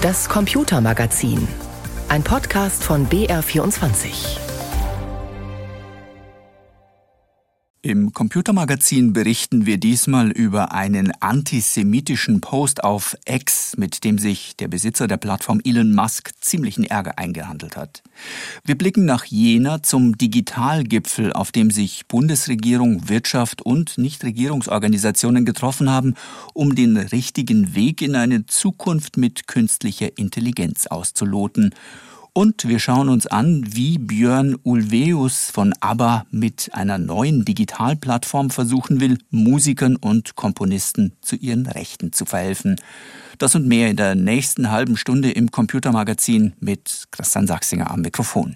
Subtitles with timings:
[0.00, 1.48] Das Computermagazin.
[2.08, 4.47] Ein Podcast von BR24.
[7.88, 14.68] Im Computermagazin berichten wir diesmal über einen antisemitischen Post auf X, mit dem sich der
[14.68, 18.02] Besitzer der Plattform Elon Musk ziemlichen Ärger eingehandelt hat.
[18.62, 26.12] Wir blicken nach Jena zum Digitalgipfel, auf dem sich Bundesregierung, Wirtschaft und Nichtregierungsorganisationen getroffen haben,
[26.52, 31.74] um den richtigen Weg in eine Zukunft mit künstlicher Intelligenz auszuloten
[32.38, 39.00] und wir schauen uns an, wie Björn Ulveus von ABBA mit einer neuen Digitalplattform versuchen
[39.00, 42.76] will, Musikern und Komponisten zu ihren Rechten zu verhelfen.
[43.38, 48.54] Das und mehr in der nächsten halben Stunde im Computermagazin mit Christian Sachsinger am Mikrofon.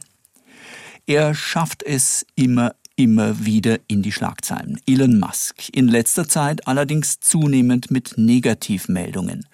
[1.04, 4.80] Er schafft es immer immer wieder in die Schlagzeilen.
[4.86, 5.68] Elon Musk.
[5.72, 9.46] In letzter Zeit allerdings zunehmend mit Negativmeldungen.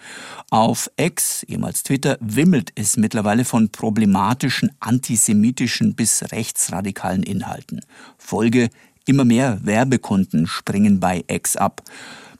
[0.51, 7.81] Auf X, ehemals Twitter, wimmelt es mittlerweile von problematischen antisemitischen bis rechtsradikalen Inhalten.
[8.17, 8.71] Folge
[9.09, 11.83] Immer mehr Werbekunden springen bei X ab.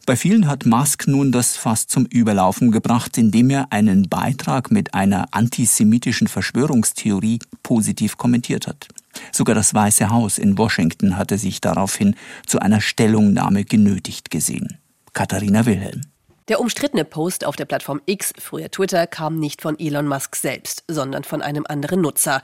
[0.05, 4.93] Bei vielen hat Musk nun das fast zum Überlaufen gebracht, indem er einen Beitrag mit
[4.93, 8.89] einer antisemitischen Verschwörungstheorie positiv kommentiert hat.
[9.33, 12.15] Sogar das Weiße Haus in Washington hatte sich daraufhin
[12.47, 14.79] zu einer Stellungnahme genötigt gesehen.
[15.13, 16.03] Katharina Wilhelm.
[16.49, 20.83] Der umstrittene Post auf der Plattform X, früher Twitter, kam nicht von Elon Musk selbst,
[20.89, 22.41] sondern von einem anderen Nutzer.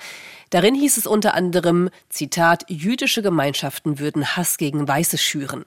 [0.51, 5.65] Darin hieß es unter anderem, Zitat, jüdische Gemeinschaften würden Hass gegen Weiße schüren.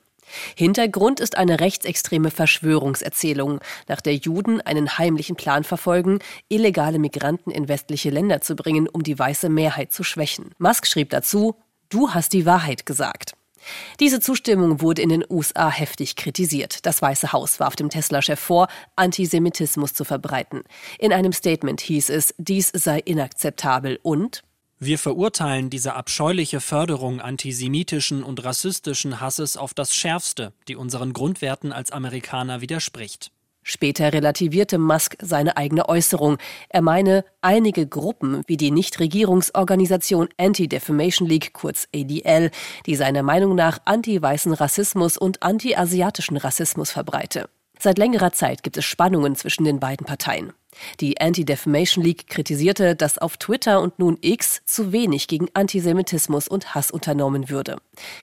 [0.56, 7.68] Hintergrund ist eine rechtsextreme Verschwörungserzählung, nach der Juden einen heimlichen Plan verfolgen, illegale Migranten in
[7.68, 10.52] westliche Länder zu bringen, um die weiße Mehrheit zu schwächen.
[10.58, 11.56] Musk schrieb dazu,
[11.90, 13.34] Du hast die Wahrheit gesagt.
[14.00, 16.86] Diese Zustimmung wurde in den USA heftig kritisiert.
[16.86, 20.64] Das Weiße Haus warf dem Tesla-Chef vor, Antisemitismus zu verbreiten.
[21.00, 24.44] In einem Statement hieß es, dies sei inakzeptabel und
[24.80, 31.74] wir verurteilen diese abscheuliche Förderung antisemitischen und rassistischen Hasses auf das Schärfste, die unseren Grundwerten
[31.74, 33.32] als Amerikaner widerspricht.
[33.64, 36.38] Später relativierte Musk seine eigene Äußerung.
[36.70, 42.52] Er meine, einige Gruppen wie die Nichtregierungsorganisation Anti-Defamation League, kurz ADL,
[42.86, 47.50] die seiner Meinung nach anti-weißen Rassismus und anti-asiatischen Rassismus verbreite.
[47.78, 50.54] Seit längerer Zeit gibt es Spannungen zwischen den beiden Parteien.
[51.00, 56.76] Die Anti-Defamation League kritisierte, dass auf Twitter und nun X zu wenig gegen Antisemitismus und
[56.76, 57.78] Hass unternommen würde.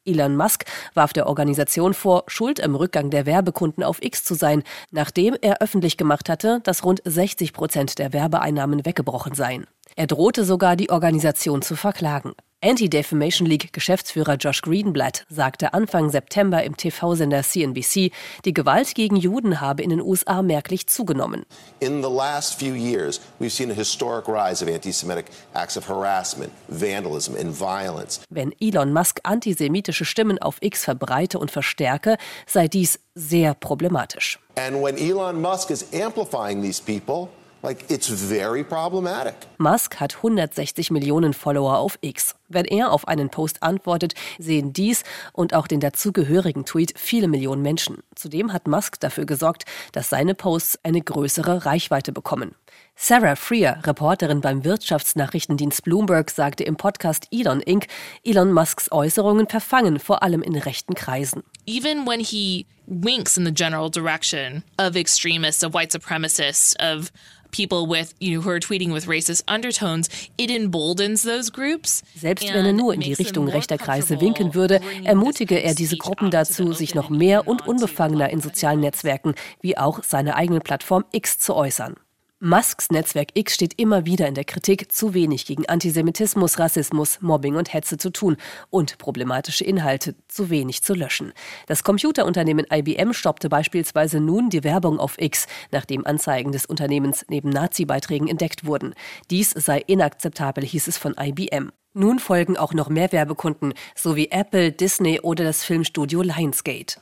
[0.04, 0.64] Elon Musk
[0.94, 5.60] warf der Organisation vor, schuld am Rückgang der Werbekunden auf X zu sein, nachdem er
[5.60, 9.66] öffentlich gemacht hatte, dass rund 60 Prozent der Werbeeinnahmen weggebrochen seien.
[9.96, 12.32] Er drohte sogar, die Organisation zu verklagen.
[12.60, 18.10] Anti-Defamation League Geschäftsführer Josh Greenblatt sagte Anfang September im TV-Sender CNBC,
[18.44, 21.44] die Gewalt gegen Juden habe in den USA merklich zugenommen.
[21.80, 26.50] In the last few years, we've seen a historic rise of anti-Semitic acts of harassment,
[26.68, 28.20] vandalism and violence.
[28.30, 32.16] Wenn Elon Musk antisemitische Stimmen auf X verbreite und verstärke,
[32.46, 34.40] sei dies sehr problematisch.
[34.56, 37.28] And when Elon Musk is amplifying these people,
[37.64, 39.34] Like, it's very problematic.
[39.56, 42.34] Musk hat 160 Millionen Follower auf X.
[42.50, 45.02] Wenn er auf einen Post antwortet, sehen dies
[45.32, 48.02] und auch den dazugehörigen Tweet viele Millionen Menschen.
[48.16, 52.54] Zudem hat Musk dafür gesorgt, dass seine Posts eine größere Reichweite bekommen.
[52.96, 57.86] Sarah Freer, Reporterin beim Wirtschaftsnachrichtendienst Bloomberg, sagte im Podcast Elon Inc.,
[58.26, 61.42] Elon Musks Äußerungen verfangen vor allem in rechten Kreisen.
[61.66, 67.10] Even when he winks in the general direction of extremists, of white supremacists, of
[67.54, 72.02] people with, you know, who are tweeting with racist undertones, it emboldens those groups.
[72.16, 76.30] Selbst wenn er nur in die Richtung rechter Kreise winken würde, ermutige er diese Gruppen
[76.30, 81.38] dazu, sich noch mehr und unbefangener in sozialen Netzwerken wie auch seine eigene Plattform X
[81.38, 81.94] zu äußern.
[82.40, 87.56] Musks Netzwerk X steht immer wieder in der Kritik, zu wenig gegen Antisemitismus, Rassismus, Mobbing
[87.56, 88.36] und Hetze zu tun
[88.68, 91.32] und problematische Inhalte zu wenig zu löschen.
[91.68, 97.48] Das Computerunternehmen IBM stoppte beispielsweise nun die Werbung auf X, nachdem Anzeigen des Unternehmens neben
[97.48, 98.94] Nazi-Beiträgen entdeckt wurden.
[99.30, 101.72] Dies sei inakzeptabel, hieß es von IBM.
[101.96, 106.96] Nun folgen auch noch mehr Werbekunden, sowie Apple, Disney oder das Filmstudio Lionsgate.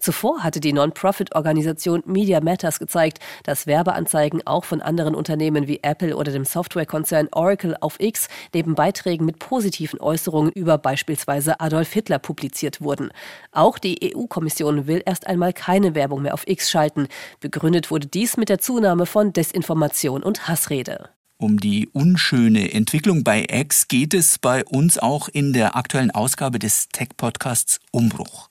[0.00, 6.16] Zuvor hatte die Non-Profit-Organisation Media Matters gezeigt, dass Werbeanzeigen auch von anderen Unternehmen wie Apple
[6.16, 12.18] oder dem Softwarekonzern Oracle auf X neben Beiträgen mit positiven Äußerungen über beispielsweise Adolf Hitler
[12.18, 13.10] publiziert wurden.
[13.52, 17.08] Auch die EU-Kommission will erst einmal keine Werbung mehr auf X schalten.
[17.40, 21.10] Begründet wurde dies mit der Zunahme von Desinformation und Hassrede.
[21.40, 26.58] Um die unschöne Entwicklung bei X geht es bei uns auch in der aktuellen Ausgabe
[26.58, 28.48] des Tech-Podcasts Umbruch.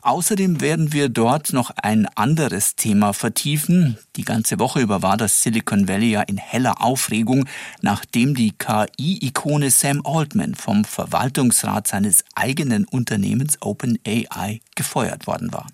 [0.00, 3.98] Außerdem werden wir dort noch ein anderes Thema vertiefen.
[4.16, 7.46] Die ganze Woche über war das Silicon Valley ja in heller Aufregung,
[7.82, 15.66] nachdem die KI-Ikone Sam Altman vom Verwaltungsrat seines eigenen Unternehmens OpenAI gefeuert worden war.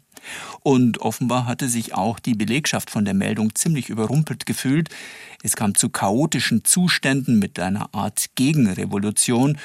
[0.63, 4.89] Und offenbar hatte sich auch die Belegschaft von der Meldung ziemlich überrumpelt gefühlt.
[5.43, 9.59] Es kam zu chaotischen Zuständen mit einer Art Gegenrevolution.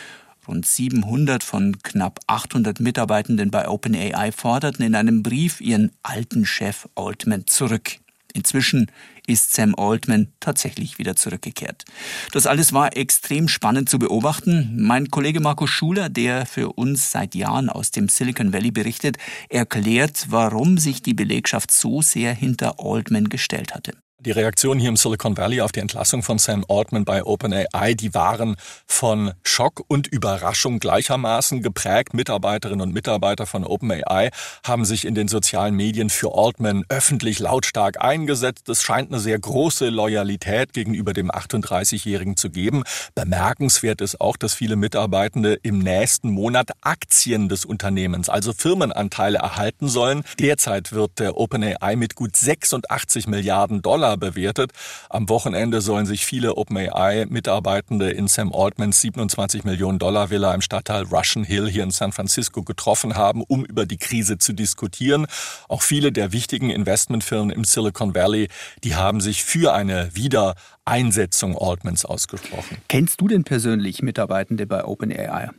[0.48, 6.88] Rund 700 von knapp 800 Mitarbeitenden bei OpenAI forderten in einem Brief ihren alten Chef
[6.96, 8.00] Altman zurück.
[8.34, 8.92] Inzwischen
[9.31, 11.86] ist Sam Altman tatsächlich wieder zurückgekehrt.
[12.31, 14.75] Das alles war extrem spannend zu beobachten.
[14.78, 19.18] Mein Kollege Markus Schuler, der für uns seit Jahren aus dem Silicon Valley berichtet,
[19.50, 23.94] erklärt, warum sich die Belegschaft so sehr hinter Altman gestellt hatte.
[24.23, 28.13] Die Reaktionen hier im Silicon Valley auf die Entlassung von Sam Altman bei OpenAI, die
[28.13, 32.13] waren von Schock und Überraschung gleichermaßen geprägt.
[32.13, 34.29] Mitarbeiterinnen und Mitarbeiter von OpenAI
[34.63, 38.69] haben sich in den sozialen Medien für Altman öffentlich lautstark eingesetzt.
[38.69, 42.83] Es scheint eine sehr große Loyalität gegenüber dem 38-Jährigen zu geben.
[43.15, 49.88] Bemerkenswert ist auch, dass viele Mitarbeitende im nächsten Monat Aktien des Unternehmens, also Firmenanteile erhalten
[49.88, 50.21] sollen.
[50.39, 54.72] Derzeit wird der OpenAI mit gut 86 Milliarden Dollar Dollar bewertet.
[55.10, 61.04] Am Wochenende sollen sich viele OpenAI-Mitarbeitende in Sam Altmans 27 Millionen Dollar Villa im Stadtteil
[61.04, 65.28] Russian Hill hier in San Francisco getroffen haben, um über die Krise zu diskutieren.
[65.68, 68.48] Auch viele der wichtigen Investmentfirmen im Silicon Valley,
[68.84, 72.78] die haben sich für eine Wiedereinsetzung Altmans ausgesprochen.
[72.88, 75.50] Kennst du denn persönlich Mitarbeitende bei OpenAI?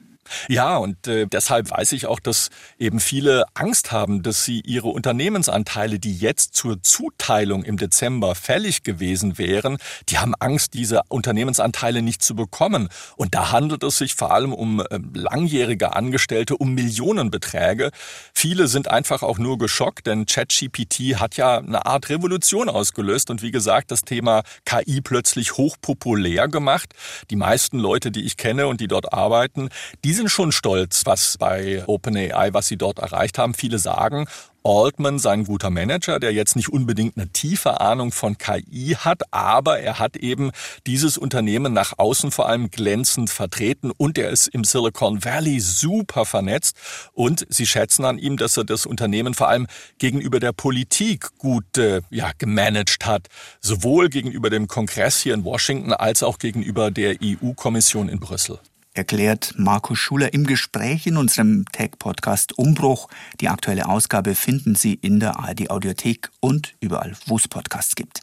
[0.49, 4.89] Ja, und äh, deshalb weiß ich auch, dass eben viele Angst haben, dass sie ihre
[4.89, 9.79] Unternehmensanteile, die jetzt zur Zuteilung im Dezember fällig gewesen wären,
[10.09, 12.89] die haben Angst, diese Unternehmensanteile nicht zu bekommen.
[13.17, 17.91] Und da handelt es sich vor allem um äh, langjährige Angestellte, um Millionenbeträge.
[18.35, 23.43] Viele sind einfach auch nur geschockt, denn ChatGPT hat ja eine Art Revolution ausgelöst und
[23.43, 26.95] wie gesagt, das Thema KI plötzlich hochpopulär gemacht.
[27.31, 29.69] Die meisten Leute, die ich kenne und die dort arbeiten,
[30.13, 33.55] diese sind schon stolz, was bei OpenAI, was sie dort erreicht haben.
[33.55, 34.27] Viele sagen,
[34.63, 39.81] Altman sein guter Manager, der jetzt nicht unbedingt eine tiefe Ahnung von KI hat, aber
[39.81, 40.51] er hat eben
[40.87, 46.27] dieses Unternehmen nach außen vor allem glänzend vertreten und er ist im Silicon Valley super
[46.27, 46.77] vernetzt.
[47.15, 49.67] Und sie schätzen an ihm, dass er das Unternehmen vor allem
[49.97, 53.29] gegenüber der Politik gut äh, ja, gemanagt hat,
[53.63, 58.61] sowohl gegenüber dem Kongress hier in Washington als auch gegenüber der EU-Kommission in Brüssel
[58.95, 63.09] erklärt Markus Schuler im Gespräch in unserem Tech-Podcast Umbruch.
[63.41, 68.23] Die aktuelle Ausgabe finden Sie in der ARD Audiothek und überall, wo es Podcasts gibt.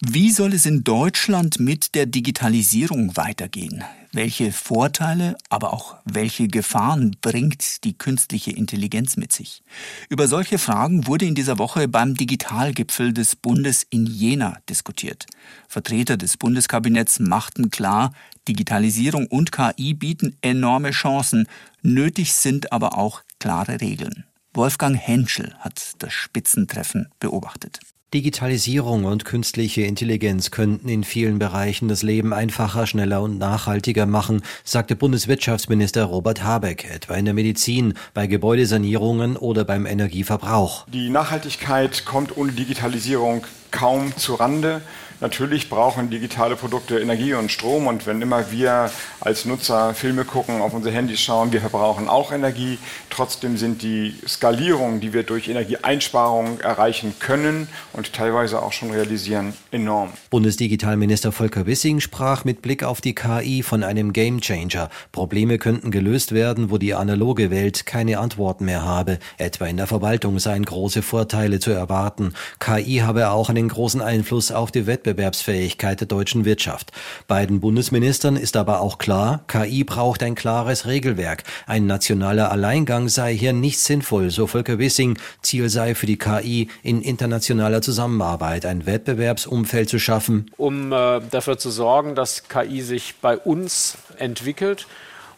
[0.00, 3.84] Wie soll es in Deutschland mit der Digitalisierung weitergehen?
[4.12, 9.62] Welche Vorteile, aber auch welche Gefahren bringt die künstliche Intelligenz mit sich?
[10.08, 15.26] Über solche Fragen wurde in dieser Woche beim Digitalgipfel des Bundes in Jena diskutiert.
[15.68, 18.12] Vertreter des Bundeskabinetts machten klar,
[18.48, 21.46] Digitalisierung und KI bieten enorme Chancen,
[21.82, 24.24] nötig sind aber auch klare Regeln.
[24.54, 27.78] Wolfgang Henschel hat das Spitzentreffen beobachtet.
[28.12, 34.42] Digitalisierung und künstliche Intelligenz könnten in vielen Bereichen das Leben einfacher, schneller und nachhaltiger machen,
[34.64, 40.86] sagte Bundeswirtschaftsminister Robert Habeck, etwa in der Medizin, bei Gebäudesanierungen oder beim Energieverbrauch.
[40.88, 44.82] Die Nachhaltigkeit kommt ohne Digitalisierung kaum zu Rande.
[45.20, 50.62] Natürlich brauchen digitale Produkte Energie und Strom und wenn immer wir als Nutzer Filme gucken,
[50.62, 52.78] auf unsere Handys schauen, wir verbrauchen auch Energie.
[53.10, 59.52] Trotzdem sind die Skalierungen, die wir durch Energieeinsparungen erreichen können und teilweise auch schon realisieren,
[59.70, 60.08] enorm.
[60.30, 64.88] Bundesdigitalminister Volker Wissing sprach mit Blick auf die KI von einem Gamechanger.
[65.12, 69.18] Probleme könnten gelöst werden, wo die analoge Welt keine Antworten mehr habe.
[69.36, 72.32] Etwa in der Verwaltung seien große Vorteile zu erwarten.
[72.58, 76.92] KI habe auch einen großen Einfluss auf die Wettbewerbsfähigkeit Wettbewerbsfähigkeit der deutschen Wirtschaft.
[77.26, 81.44] Beiden Bundesministern ist aber auch klar, KI braucht ein klares Regelwerk.
[81.66, 85.18] Ein nationaler Alleingang sei hier nicht sinnvoll, so Volker Wissing.
[85.42, 90.50] Ziel sei für die KI in internationaler Zusammenarbeit ein Wettbewerbsumfeld zu schaffen.
[90.56, 94.86] Um äh, dafür zu sorgen, dass KI sich bei uns entwickelt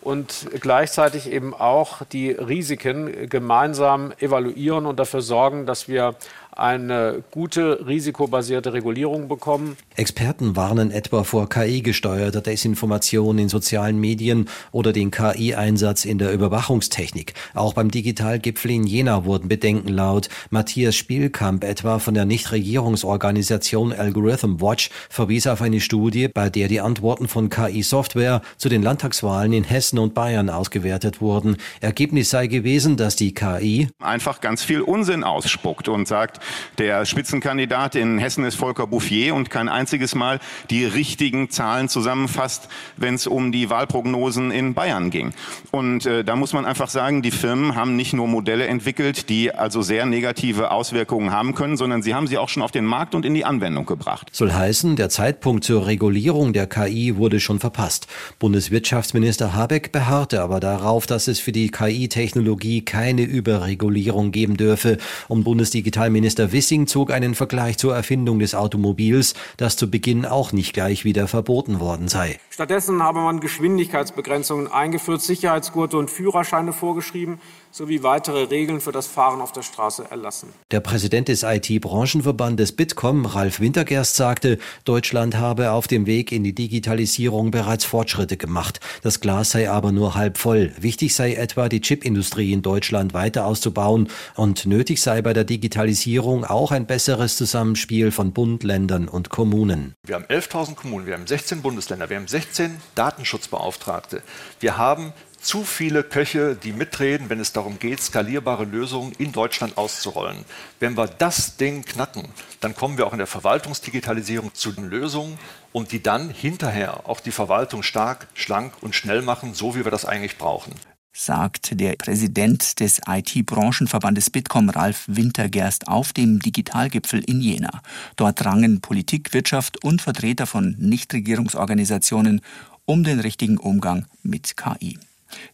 [0.02, 6.16] und gleichzeitig eben auch die Risiken gemeinsam evaluieren und dafür sorgen, dass wir
[6.52, 9.76] eine gute risikobasierte Regulierung bekommen.
[9.96, 17.34] Experten warnen etwa vor KI-gesteuerter Desinformation in sozialen Medien oder den KI-Einsatz in der Überwachungstechnik.
[17.54, 20.28] Auch beim Digitalgipfel in Jena wurden Bedenken laut.
[20.50, 26.80] Matthias Spielkamp etwa von der Nichtregierungsorganisation Algorithm Watch verwies auf eine Studie, bei der die
[26.80, 31.56] Antworten von KI-Software zu den Landtagswahlen in Hessen und Bayern ausgewertet wurden.
[31.80, 36.41] Ergebnis sei gewesen, dass die KI einfach ganz viel Unsinn ausspuckt und sagt,
[36.78, 42.68] der Spitzenkandidat in Hessen ist Volker Bouffier und kein einziges Mal die richtigen Zahlen zusammenfasst,
[42.96, 45.32] wenn es um die Wahlprognosen in Bayern ging.
[45.70, 49.54] Und äh, da muss man einfach sagen, die Firmen haben nicht nur Modelle entwickelt, die
[49.54, 53.14] also sehr negative Auswirkungen haben können, sondern sie haben sie auch schon auf den Markt
[53.14, 54.28] und in die Anwendung gebracht.
[54.32, 58.06] Soll heißen, der Zeitpunkt zur Regulierung der KI wurde schon verpasst.
[58.38, 64.98] Bundeswirtschaftsminister Habeck beharrte aber darauf, dass es für die KI-Technologie keine Überregulierung geben dürfe.
[65.28, 70.72] Und Bundesdigitalminister Wissing zog einen Vergleich zur Erfindung des Automobils, das zu Beginn auch nicht
[70.72, 72.38] gleich wieder verboten worden sei.
[72.50, 77.40] Stattdessen habe man Geschwindigkeitsbegrenzungen eingeführt, Sicherheitsgurte und Führerscheine vorgeschrieben
[77.72, 80.52] sowie weitere Regeln für das Fahren auf der Straße erlassen.
[80.70, 86.54] Der Präsident des IT-Branchenverbandes Bitkom, Ralf Wintergerst, sagte, Deutschland habe auf dem Weg in die
[86.54, 88.80] Digitalisierung bereits Fortschritte gemacht.
[89.02, 90.72] Das Glas sei aber nur halb voll.
[90.78, 96.44] Wichtig sei etwa, die Chipindustrie in Deutschland weiter auszubauen und nötig sei bei der Digitalisierung
[96.44, 99.94] auch ein besseres Zusammenspiel von Bund, Ländern und Kommunen.
[100.04, 104.22] Wir haben 11.000 Kommunen, wir haben 16 Bundesländer, wir haben 16 Datenschutzbeauftragte.
[104.60, 109.76] Wir haben zu viele Köche, die mitreden, wenn es darum geht, skalierbare Lösungen in Deutschland
[109.76, 110.44] auszurollen.
[110.80, 112.28] Wenn wir das Ding knacken,
[112.60, 115.38] dann kommen wir auch in der Verwaltungsdigitalisierung zu den Lösungen
[115.72, 119.90] und die dann hinterher auch die Verwaltung stark, schlank und schnell machen, so wie wir
[119.90, 120.72] das eigentlich brauchen
[121.14, 127.82] sagt der Präsident des IT-Branchenverbandes Bitkom Ralf Wintergerst auf dem Digitalgipfel in Jena.
[128.16, 132.40] Dort rangen Politik, Wirtschaft und Vertreter von Nichtregierungsorganisationen
[132.86, 134.98] um den richtigen Umgang mit KI.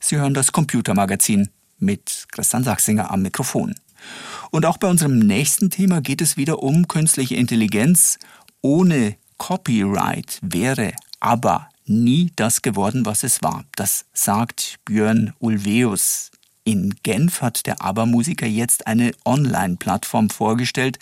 [0.01, 3.75] Sie hören das Computermagazin mit Christian Sachsinger am Mikrofon.
[4.51, 8.19] Und auch bei unserem nächsten Thema geht es wieder um künstliche Intelligenz.
[8.63, 13.65] Ohne Copyright wäre aber nie das geworden, was es war.
[13.77, 16.31] Das sagt Björn Ulveus.
[16.65, 20.99] In Genf hat der ABBA-Musiker jetzt eine Online-Plattform vorgestellt,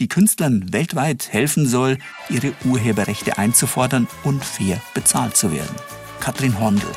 [0.00, 1.98] die Künstlern weltweit helfen soll,
[2.28, 5.74] ihre Urheberrechte einzufordern und fair bezahlt zu werden.
[6.20, 6.90] Katrin Hondel.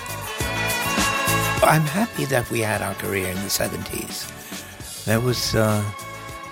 [1.64, 4.26] I'm happy that we had our career in the 70s.
[5.06, 5.84] There was, uh,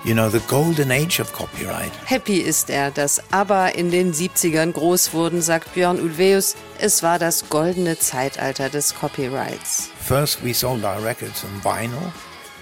[0.06, 1.92] you know, the golden age of copyright.
[2.06, 6.56] Happy ist er, dass ABBA in den 70ern groß wurden, sagt Björn Ulveus.
[6.78, 9.90] Es war das goldene Zeitalter des Copyrights.
[10.00, 12.14] First we sold our records on vinyl,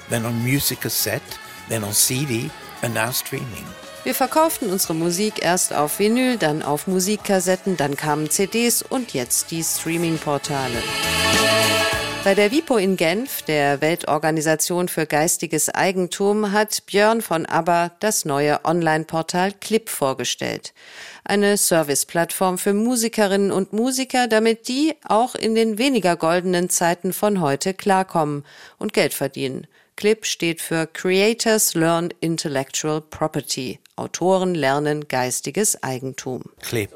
[0.10, 1.38] then on music cassette,
[1.68, 2.50] then on CD
[2.82, 3.66] and now streaming.
[4.06, 9.52] Wir verkauften unsere Musik erst auf Vinyl, dann auf Musikkassetten, dann kamen CDs und jetzt
[9.52, 10.82] die Streaming-Portale.
[12.28, 18.26] Bei der WIPO in Genf, der Weltorganisation für geistiges Eigentum, hat Björn von ABBA das
[18.26, 20.74] neue Online-Portal Clip vorgestellt.
[21.24, 27.40] Eine Service-Plattform für Musikerinnen und Musiker, damit die auch in den weniger goldenen Zeiten von
[27.40, 28.44] heute klarkommen
[28.78, 29.66] und Geld verdienen.
[29.96, 33.80] Clip steht für Creators Learn Intellectual Property.
[33.96, 36.44] Autoren lernen geistiges Eigentum.
[36.60, 36.92] Clip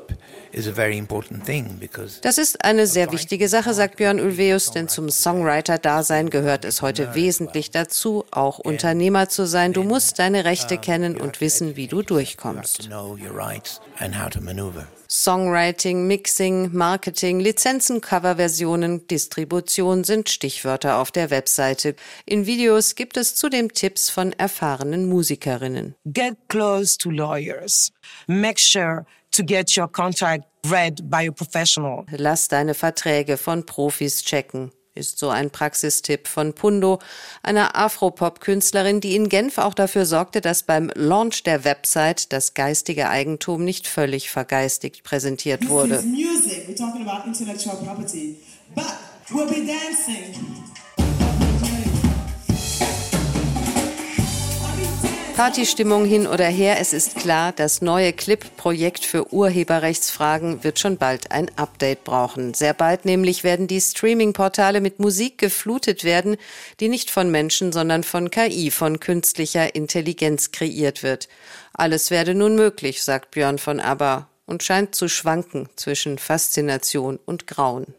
[2.21, 7.15] das ist eine sehr wichtige Sache, sagt Björn Ulveus, denn zum Songwriter-Dasein gehört es heute
[7.15, 9.73] wesentlich dazu, auch Unternehmer zu sein.
[9.73, 12.89] Du musst deine Rechte kennen und wissen, wie du durchkommst.
[15.13, 21.95] Songwriting, Mixing, Marketing, Lizenzen, Coverversionen, Distribution sind Stichwörter auf der Webseite.
[22.25, 25.95] In Videos gibt es zudem Tipps von erfahrenen Musikerinnen.
[26.05, 27.91] Get close to lawyers.
[28.27, 32.05] Make sure to get your contract read by a professional.
[32.11, 34.71] Lass deine Verträge von Profis checken.
[34.93, 36.99] Ist so ein Praxistipp von Pundo,
[37.43, 43.07] einer Afropop-Künstlerin, die in Genf auch dafür sorgte, dass beim Launch der Website das geistige
[43.07, 46.01] Eigentum nicht völlig vergeistigt präsentiert wurde.
[46.01, 46.67] Music.
[46.67, 48.35] We're talking about intellectual property.
[48.75, 48.97] But
[49.29, 50.60] we'll be dancing.
[55.41, 61.31] Partystimmung hin oder her, es ist klar, das neue Clip-Projekt für Urheberrechtsfragen wird schon bald
[61.31, 62.53] ein Update brauchen.
[62.53, 66.37] Sehr bald nämlich werden die Streaming-Portale mit Musik geflutet werden,
[66.79, 71.27] die nicht von Menschen, sondern von KI, von künstlicher Intelligenz kreiert wird.
[71.73, 74.30] Alles werde nun möglich, sagt Björn von ABBA.
[74.51, 77.95] Und scheint zu schwanken zwischen Faszination und Grauen.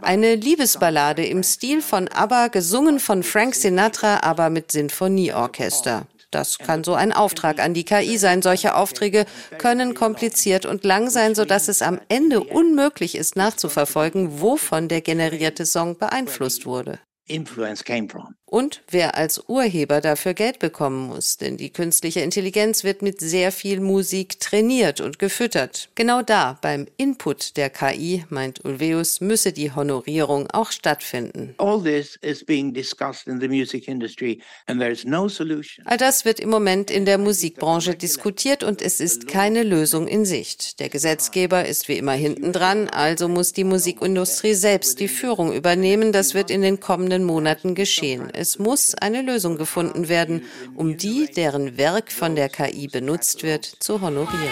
[0.00, 6.06] Eine Liebesballade im Stil von ABBA, gesungen von Frank Sinatra, aber mit Sinfonieorchester.
[6.30, 8.40] Das kann so ein Auftrag an die KI sein.
[8.40, 9.26] Solche Aufträge
[9.58, 15.66] können kompliziert und lang sein, sodass es am Ende unmöglich ist nachzuverfolgen, wovon der generierte
[15.66, 16.98] Song beeinflusst wurde
[17.32, 18.34] influence came from.
[18.52, 23.50] Und wer als Urheber dafür Geld bekommen muss, denn die künstliche Intelligenz wird mit sehr
[23.50, 25.88] viel Musik trainiert und gefüttert.
[25.94, 31.54] Genau da, beim Input der KI, meint Ulveus, müsse die Honorierung auch stattfinden.
[31.56, 35.86] All this is being discussed in the music industry and there's no solution.
[35.86, 40.26] All das wird im Moment in der Musikbranche diskutiert und es ist keine Lösung in
[40.26, 40.78] Sicht.
[40.78, 46.12] Der Gesetzgeber ist wie immer hinten dran, also muss die Musikindustrie selbst die Führung übernehmen.
[46.12, 48.28] Das wird in den kommenden Monaten geschehen.
[48.42, 50.42] Es muss eine Lösung gefunden werden,
[50.74, 54.50] um die, deren Werk von der KI benutzt wird, zu honorieren.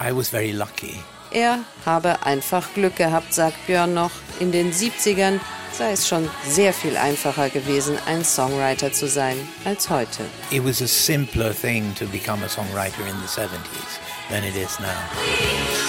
[0.00, 0.96] I was very lucky.
[1.30, 4.10] Er habe einfach Glück gehabt, sagt Björn noch.
[4.40, 5.38] In den 70ern
[5.70, 10.24] sei es schon sehr viel einfacher gewesen, ein Songwriter zu sein als heute.
[10.50, 14.00] It was a simpler thing to become a songwriter in the 70s
[14.30, 15.83] than it is now.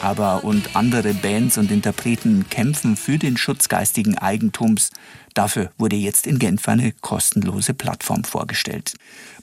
[0.00, 4.90] Aber und andere Bands und Interpreten kämpfen für den Schutz geistigen Eigentums.
[5.34, 8.94] Dafür wurde jetzt in Genf eine kostenlose Plattform vorgestellt.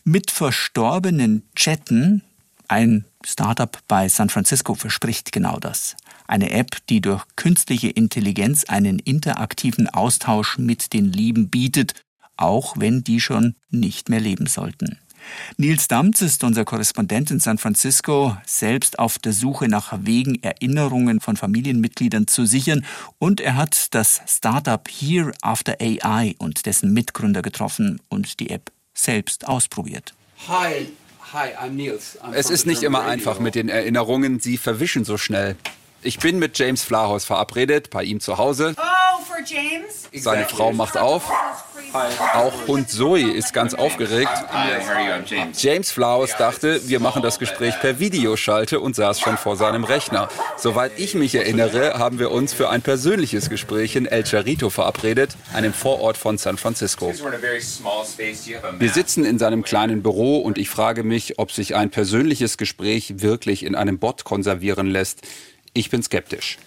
[0.04, 2.22] Mit verstorbenen Chatten,
[2.68, 5.96] ein Startup bei San Francisco verspricht genau das.
[6.28, 11.94] Eine App, die durch künstliche Intelligenz einen interaktiven Austausch mit den Lieben bietet,
[12.38, 15.00] auch wenn die schon nicht mehr leben sollten.
[15.58, 21.22] Nils Damz ist unser Korrespondent in San Francisco, selbst auf der Suche nach Wegen, Erinnerungen
[21.22, 22.86] von Familienmitgliedern zu sichern.
[23.20, 28.72] Und er hat das Startup Here After AI und dessen Mitgründer getroffen und die App
[28.94, 30.14] selbst ausprobiert.
[30.48, 30.88] Hi.
[31.34, 32.18] Hi, I'm Nils.
[32.22, 35.56] I'm es ist nicht immer einfach mit den Erinnerungen, sie verwischen so schnell.
[36.06, 38.76] Ich bin mit James Flahaus verabredet, bei ihm zu Hause.
[38.78, 40.08] Oh, for James?
[40.14, 41.32] Seine Frau macht auf.
[42.36, 44.30] Auch Hund Zoe ist ganz aufgeregt.
[45.58, 50.30] James Flaus dachte, wir machen das Gespräch per Videoschalte und saß schon vor seinem Rechner.
[50.58, 55.36] Soweit ich mich erinnere, haben wir uns für ein persönliches Gespräch in El Charito verabredet,
[55.54, 57.14] einem Vorort von San Francisco.
[58.78, 63.22] Wir sitzen in seinem kleinen Büro und ich frage mich, ob sich ein persönliches Gespräch
[63.22, 65.22] wirklich in einem Bot konservieren lässt.
[65.78, 66.58] Ich bin skeptisch.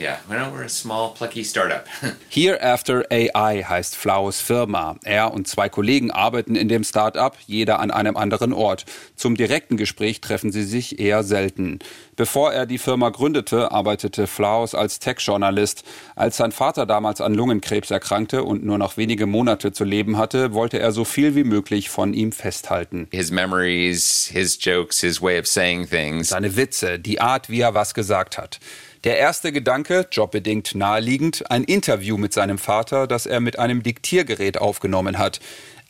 [0.00, 1.84] Yeah, well, we're a small, plucky startup.
[2.30, 4.96] Hereafter AI heißt Flaus Firma.
[5.04, 8.86] Er und zwei Kollegen arbeiten in dem Startup, jeder an einem anderen Ort.
[9.14, 11.80] Zum direkten Gespräch treffen sie sich eher selten.
[12.16, 15.84] Bevor er die Firma gründete, arbeitete Flaus als Tech-Journalist.
[16.16, 20.54] Als sein Vater damals an Lungenkrebs erkrankte und nur noch wenige Monate zu leben hatte,
[20.54, 23.06] wollte er so viel wie möglich von ihm festhalten.
[23.10, 26.30] His memories, his jokes, his way of saying things.
[26.30, 28.60] Seine Witze, die Art, wie er was gesagt hat.
[29.04, 34.58] Der erste Gedanke, jobbedingt naheliegend, ein Interview mit seinem Vater, das er mit einem Diktiergerät
[34.58, 35.40] aufgenommen hat.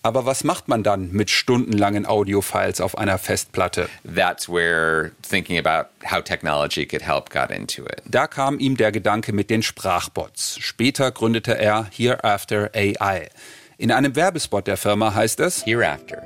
[0.03, 3.89] Aber was macht man dann mit stundenlangen Audiofiles auf einer Festplatte?
[4.03, 8.03] That's where thinking about how technology could help got into it.
[8.07, 10.57] Da kam ihm der Gedanke mit den Sprachbots.
[10.59, 13.29] Später gründete er Hereafter AI.
[13.77, 16.23] In einem Werbespot der Firma heißt es Hereafter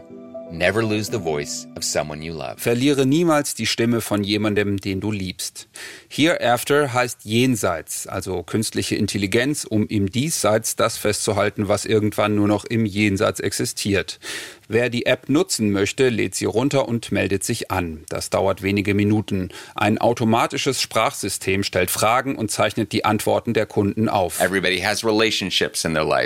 [0.57, 2.59] Never lose the voice of someone you love.
[2.59, 5.67] Verliere niemals die Stimme von jemandem, den du liebst.
[6.09, 12.65] Hereafter heißt jenseits, also künstliche Intelligenz, um im Diesseits das festzuhalten, was irgendwann nur noch
[12.65, 14.21] im Jenseits existiert.
[14.67, 18.05] Wer die App nutzen möchte, lädt sie runter und meldet sich an.
[18.09, 19.51] Das dauert wenige Minuten.
[19.75, 24.41] Ein automatisches Sprachsystem stellt Fragen und zeichnet die Antworten der Kunden auf.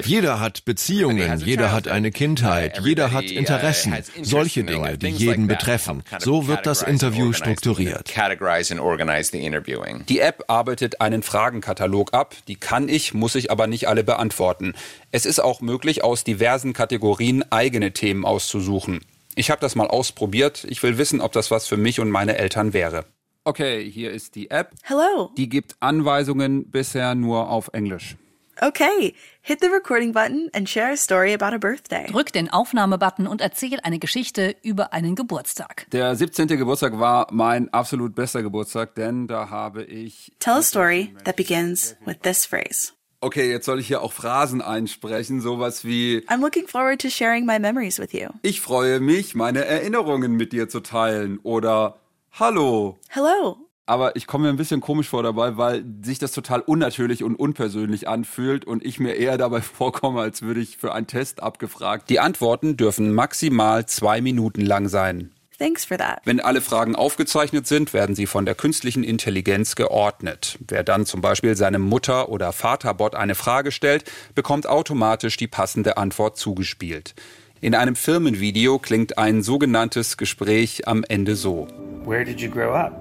[0.06, 5.48] Jeder hat Beziehungen, jeder hat eine Kindheit, jeder hat uh, Interessen, solche Dinge, die jeden
[5.48, 6.04] betreffen.
[6.20, 8.12] So wird das Interview strukturiert.
[10.08, 14.74] Die App arbeitet einen Fragenkatalog ab, die kann ich, muss ich aber nicht alle beantworten.
[15.10, 19.00] Es ist auch möglich, aus diversen Kategorien eigene Themen auszusuchen.
[19.34, 20.64] Ich habe das mal ausprobiert.
[20.68, 23.04] Ich will wissen, ob das was für mich und meine Eltern wäre.
[23.44, 24.72] Okay, hier ist die App.
[24.82, 25.30] Hello.
[25.36, 28.16] Die gibt Anweisungen bisher nur auf Englisch.
[28.60, 32.06] Okay, hit the recording button and share a story about a birthday.
[32.10, 35.86] Drück den Aufnahmebutton und erzähl eine Geschichte über einen Geburtstag.
[35.92, 36.48] Der 17.
[36.48, 41.96] Geburtstag war mein absolut bester Geburtstag, denn da habe ich Tell a story that begins
[42.04, 42.92] with this phrase.
[43.20, 47.44] Okay, jetzt soll ich hier auch Phrasen einsprechen, sowas wie I'm looking forward to sharing
[47.44, 48.28] my memories with you.
[48.42, 51.96] Ich freue mich, meine Erinnerungen mit dir zu teilen oder
[52.38, 52.96] Hallo.
[53.08, 53.56] Hello.
[53.86, 57.34] aber ich komme mir ein bisschen komisch vor dabei, weil sich das total unnatürlich und
[57.34, 62.08] unpersönlich anfühlt und ich mir eher dabei vorkomme, als würde ich für einen Test abgefragt.
[62.10, 65.32] Die Antworten dürfen maximal zwei Minuten lang sein.
[65.58, 66.20] Thanks for that.
[66.24, 70.56] Wenn alle Fragen aufgezeichnet sind, werden sie von der künstlichen Intelligenz geordnet.
[70.66, 74.04] Wer dann zum Beispiel seinem Mutter- oder Vaterbot eine Frage stellt,
[74.36, 77.14] bekommt automatisch die passende Antwort zugespielt.
[77.60, 81.66] In einem Firmenvideo klingt ein sogenanntes Gespräch am Ende so.
[82.04, 82.92] Where did you grow up?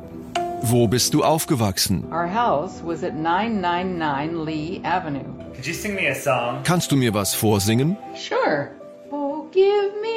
[0.64, 2.06] Wo bist du aufgewachsen?
[2.12, 5.24] Our house was at 999 Lee Avenue.
[5.54, 6.64] Could you sing me a song?
[6.64, 7.98] Kannst du mir was vorsingen?
[8.16, 8.72] Sure.
[9.12, 10.17] Oh, give me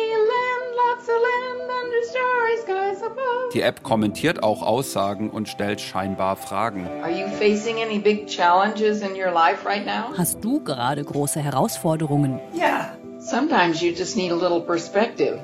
[3.52, 6.86] Die App kommentiert auch Aussagen und stellt scheinbar Fragen.
[7.02, 10.16] Are you facing any big challenges in your life right now?
[10.16, 12.38] Hast du gerade große Herausforderungen?
[12.54, 12.96] Yeah.
[13.18, 15.40] Sometimes you just need a little perspective.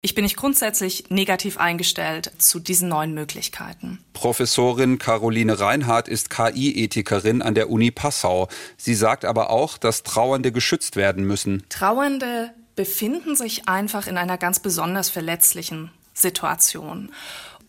[0.00, 3.98] Ich bin nicht grundsätzlich negativ eingestellt zu diesen neuen Möglichkeiten.
[4.14, 8.48] Professorin Caroline Reinhardt ist KI-Ethikerin an der Uni Passau.
[8.76, 11.64] Sie sagt aber auch, dass Trauernde geschützt werden müssen.
[11.68, 15.90] Trauernde befinden sich einfach in einer ganz besonders verletzlichen
[16.20, 17.10] Situation.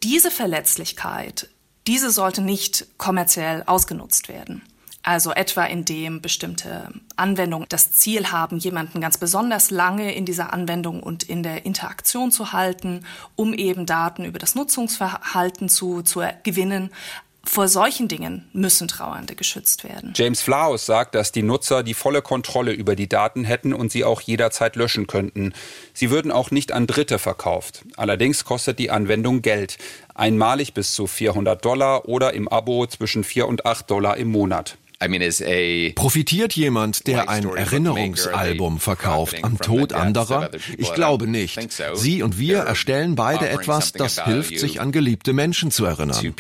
[0.04, 1.50] Diese Verletzlichkeit,
[1.88, 4.62] diese sollte nicht kommerziell ausgenutzt werden.
[5.02, 11.02] Also etwa indem bestimmte Anwendungen das Ziel haben, jemanden ganz besonders lange in dieser Anwendung
[11.02, 16.92] und in der Interaktion zu halten, um eben Daten über das Nutzungsverhalten zu, zu gewinnen.
[17.43, 20.13] Vor solchen Dingen müssen Trauernde geschützt werden.
[20.15, 24.04] James Flaus sagt, dass die Nutzer die volle Kontrolle über die Daten hätten und sie
[24.04, 25.54] auch jederzeit löschen könnten.
[25.93, 27.86] Sie würden auch nicht an Dritte verkauft.
[27.97, 29.78] Allerdings kostet die Anwendung Geld.
[30.13, 34.78] Einmalig bis zu 400 Dollar oder im Abo zwischen 4 und 8 Dollar im Monat.
[35.96, 40.52] Profitiert jemand, der ein Erinnerungsalbum verkauft, am Tod anderer?
[40.78, 41.58] Ich glaube nicht.
[41.94, 46.34] Sie und wir erstellen beide etwas, das hilft, sich an geliebte Menschen zu erinnern.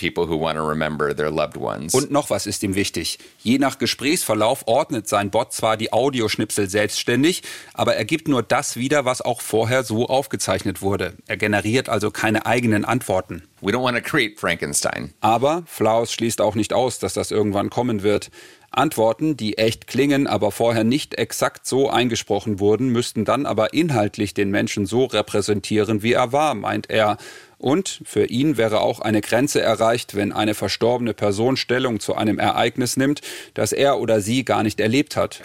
[1.93, 3.19] Und noch was ist ihm wichtig.
[3.41, 7.43] Je nach Gesprächsverlauf ordnet sein Bot zwar die Audioschnipsel selbstständig,
[7.73, 11.13] aber er gibt nur das wieder, was auch vorher so aufgezeichnet wurde.
[11.27, 13.43] Er generiert also keine eigenen Antworten.
[13.61, 15.13] We don't want to create Frankenstein.
[15.21, 18.31] Aber Flaus schließt auch nicht aus, dass das irgendwann kommen wird.
[18.71, 24.33] Antworten, die echt klingen, aber vorher nicht exakt so eingesprochen wurden, müssten dann aber inhaltlich
[24.33, 27.17] den Menschen so repräsentieren, wie er war, meint er.
[27.59, 32.39] Und für ihn wäre auch eine Grenze erreicht, wenn eine verstorbene Person Stellung zu einem
[32.39, 33.19] Ereignis nimmt,
[33.53, 35.41] das er oder sie gar nicht erlebt hat.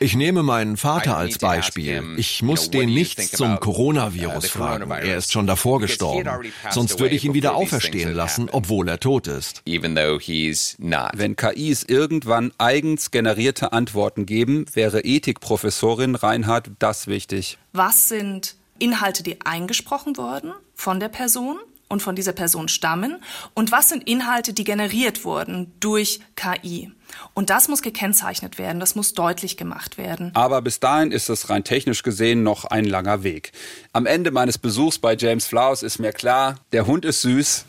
[0.00, 2.02] Ich nehme meinen Vater als Beispiel.
[2.16, 4.90] Ich muss den nichts zum Coronavirus fragen.
[4.90, 6.28] Er ist schon davor gestorben.
[6.70, 9.62] Sonst würde ich ihn wieder auferstehen lassen, obwohl er tot ist.
[9.64, 17.58] Wenn KIs irgendwann eigens generierte Antworten geben, wäre Ethikprofessorin Reinhardt das wichtig.
[17.72, 23.16] Was sind Inhalte, die eingesprochen wurden von der Person und von dieser Person stammen
[23.54, 26.92] und was sind Inhalte, die generiert wurden durch KI.
[27.32, 30.30] Und das muss gekennzeichnet werden, das muss deutlich gemacht werden.
[30.34, 33.52] Aber bis dahin ist es rein technisch gesehen noch ein langer Weg.
[33.92, 37.64] Am Ende meines Besuchs bei James Flowers ist mir klar, der Hund ist süß,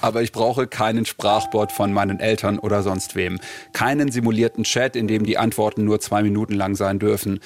[0.00, 3.40] aber ich brauche keinen Sprachbot von meinen Eltern oder sonst wem.
[3.72, 7.40] Keinen simulierten Chat, in dem die Antworten nur zwei Minuten lang sein dürfen.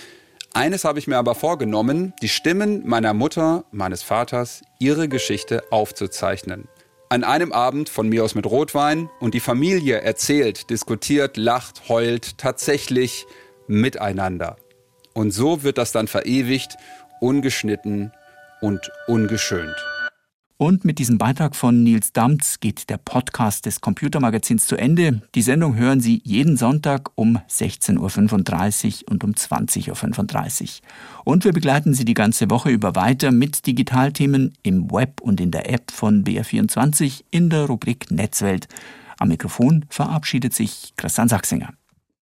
[0.52, 6.66] Eines habe ich mir aber vorgenommen, die Stimmen meiner Mutter, meines Vaters, ihre Geschichte aufzuzeichnen.
[7.08, 12.36] An einem Abend von mir aus mit Rotwein und die Familie erzählt, diskutiert, lacht, heult,
[12.38, 13.26] tatsächlich
[13.68, 14.56] miteinander.
[15.14, 16.76] Und so wird das dann verewigt,
[17.20, 18.12] ungeschnitten
[18.60, 19.76] und ungeschönt.
[20.60, 25.22] Und mit diesem Beitrag von Nils Damz geht der Podcast des Computermagazins zu Ende.
[25.34, 30.68] Die Sendung hören Sie jeden Sonntag um 16.35 Uhr und um 20.35 Uhr.
[31.24, 35.50] Und wir begleiten Sie die ganze Woche über weiter mit Digitalthemen im Web und in
[35.50, 38.68] der App von BR24 in der Rubrik Netzwelt.
[39.18, 41.72] Am Mikrofon verabschiedet sich Christian Sachsinger.